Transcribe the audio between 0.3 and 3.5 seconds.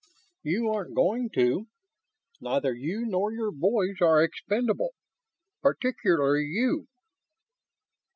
"You aren't going to. Neither you nor